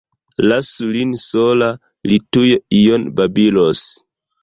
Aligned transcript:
Lasu 0.45 0.87
lin 0.95 1.11
sola, 1.25 1.69
li 2.13 2.19
tuj 2.31 2.49
ion 2.83 3.09
babilos. 3.21 3.89